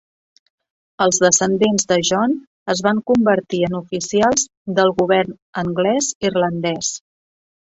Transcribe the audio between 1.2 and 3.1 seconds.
descendents de John es van